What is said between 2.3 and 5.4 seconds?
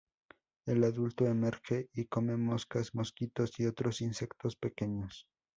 moscas, mosquitos, y otros insectos pequeños.